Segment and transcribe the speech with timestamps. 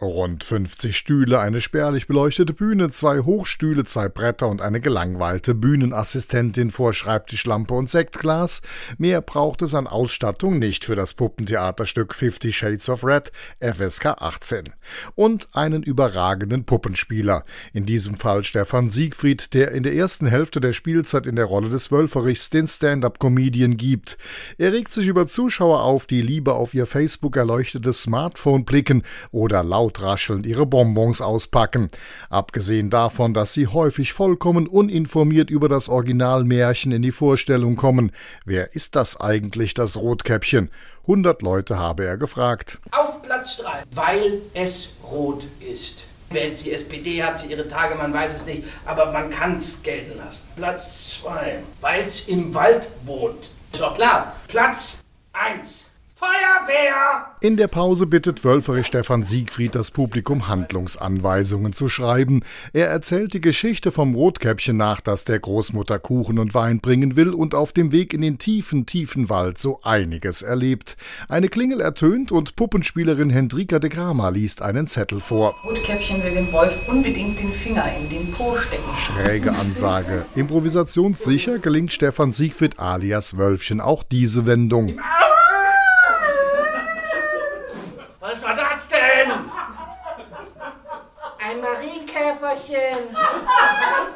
[0.00, 6.70] Rund 50 Stühle, eine spärlich beleuchtete Bühne, zwei Hochstühle, zwei Bretter und eine gelangweilte Bühnenassistentin
[6.70, 8.60] vor Schreibtischlampe und Sektglas.
[8.98, 14.64] Mehr braucht es an Ausstattung nicht für das Puppentheaterstück Fifty Shades of Red FSK 18.
[15.14, 17.46] Und einen überragenden Puppenspieler.
[17.72, 21.70] In diesem Fall Stefan Siegfried, der in der ersten Hälfte der Spielzeit in der Rolle
[21.70, 24.18] des Wölferichs den Stand-up-Comedian gibt.
[24.58, 29.64] Er regt sich über Zuschauer auf, die lieber auf ihr Facebook erleuchtetes Smartphone blicken oder
[29.64, 31.88] laut laut ihre Bonbons auspacken.
[32.30, 38.12] Abgesehen davon, dass sie häufig vollkommen uninformiert über das Originalmärchen in die Vorstellung kommen.
[38.44, 40.70] Wer ist das eigentlich, das Rotkäppchen?
[41.06, 42.78] Hundert Leute habe er gefragt.
[42.90, 46.04] Auf Platz 3, weil es rot ist.
[46.30, 49.80] Wählt sie SPD, hat sie ihre Tage, man weiß es nicht, aber man kann es
[49.82, 50.40] gelten lassen.
[50.56, 53.50] Platz 2, weil es im Wald wohnt.
[53.72, 54.34] Ist doch klar.
[54.48, 55.90] Platz 1.
[56.18, 57.36] Feuerwehr!
[57.42, 62.42] In der Pause bittet Wölferich Stefan Siegfried das Publikum Handlungsanweisungen zu schreiben.
[62.72, 67.34] Er erzählt die Geschichte vom Rotkäppchen nach, das der Großmutter Kuchen und Wein bringen will
[67.34, 70.96] und auf dem Weg in den tiefen, tiefen Wald so einiges erlebt.
[71.28, 75.52] Eine Klingel ertönt und Puppenspielerin Hendrika de Grama liest einen Zettel vor.
[75.66, 78.82] Rotkäppchen will dem Wolf unbedingt den Finger in den Po stecken.
[79.04, 80.24] Schräge Ansage.
[80.34, 84.88] Improvisationssicher gelingt Stefan Siegfried alias Wölfchen auch diese Wendung.
[84.88, 85.15] Ein
[92.56, 93.16] Marienkäferchen.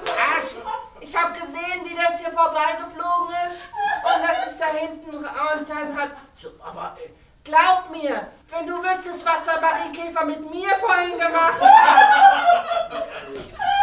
[0.04, 0.56] Was?
[1.00, 3.60] Ich habe gesehen, wie das hier vorbeigeflogen ist.
[4.04, 5.16] Und das ist da hinten.
[5.16, 6.10] Und dann hat.
[6.62, 7.10] Aber äh,
[7.44, 13.08] glaub mir, wenn du wüsstest, was der Marienkäfer mit mir vorhin gemacht hat.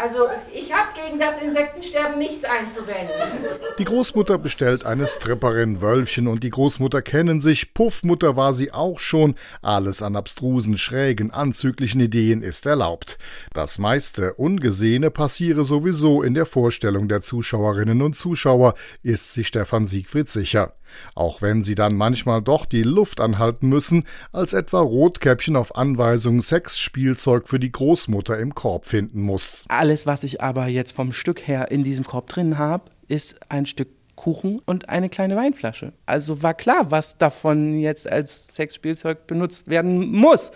[0.00, 3.50] Also ich habe gegen das Insektensterben nichts einzuwenden.
[3.78, 7.74] Die Großmutter bestellt eine Stripperin, Wölfchen und die Großmutter kennen sich.
[7.74, 9.34] Puffmutter war sie auch schon.
[9.60, 13.18] Alles an abstrusen, schrägen, anzüglichen Ideen ist erlaubt.
[13.52, 19.84] Das meiste Ungesehene passiere sowieso in der Vorstellung der Zuschauerinnen und Zuschauer, ist sich Stefan
[19.84, 20.72] Siegfried sicher
[21.14, 26.40] auch wenn sie dann manchmal doch die Luft anhalten müssen, als etwa Rotkäppchen auf Anweisung
[26.42, 29.64] Sexspielzeug für die Großmutter im Korb finden muss.
[29.68, 33.66] Alles, was ich aber jetzt vom Stück her in diesem Korb drin habe, ist ein
[33.66, 35.92] Stück Kuchen und eine kleine Weinflasche.
[36.06, 40.50] Also war klar, was davon jetzt als Sexspielzeug benutzt werden muss.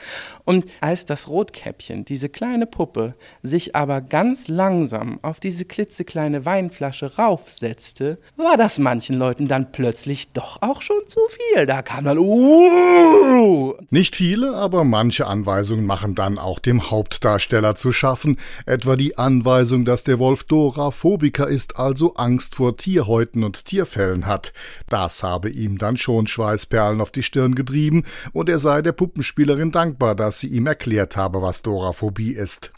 [0.44, 7.16] Und als das Rotkäppchen, diese kleine Puppe, sich aber ganz langsam auf diese klitzekleine Weinflasche
[7.16, 11.66] raufsetzte, war das manchen Leuten dann plötzlich doch auch schon zu viel.
[11.66, 13.74] Da kam dann, uh!
[13.90, 18.38] Nicht viele, aber manche Anweisungen machen dann auch dem Hauptdarsteller zu schaffen.
[18.66, 24.26] Etwa die Anweisung, dass der Wolf Dora Phobiker ist, also Angst vor Tierhäuten und Tierfällen
[24.26, 24.52] hat.
[24.88, 29.70] Das habe ihm dann schon Schweißperlen auf die Stirn getrieben, und er sei der Puppenspielerin
[29.70, 32.73] dankbar, dass sie ihm erklärt habe, was Doraphobie ist.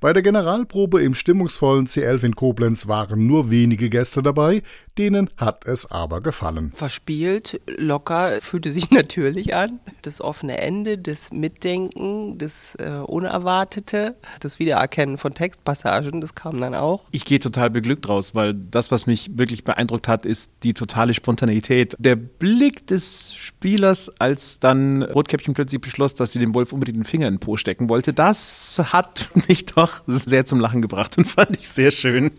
[0.00, 4.62] Bei der Generalprobe im stimmungsvollen C11 in Koblenz waren nur wenige Gäste dabei,
[4.98, 6.72] denen hat es aber gefallen.
[6.74, 9.80] Verspielt, locker, fühlte sich natürlich an.
[10.02, 16.74] Das offene Ende, das Mitdenken, das äh, Unerwartete, das Wiedererkennen von Textpassagen, das kam dann
[16.74, 17.04] auch.
[17.12, 21.14] Ich gehe total beglückt raus, weil das, was mich wirklich beeindruckt hat, ist die totale
[21.14, 21.94] Spontaneität.
[21.98, 27.04] Der Blick des Spielers, als dann Rotkäppchen plötzlich beschloss, dass sie dem Wolf unbedingt den
[27.04, 31.18] Finger in den Po stecken wollte, das hat mich mich doch sehr zum Lachen gebracht
[31.18, 32.30] und fand ich sehr schön.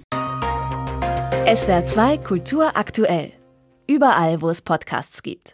[1.53, 3.31] SWR 2 Kultur aktuell.
[3.87, 5.47] Überall, wo es Podcasts gibt.